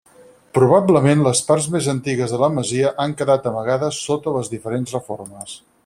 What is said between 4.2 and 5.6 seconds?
les diferents reformes.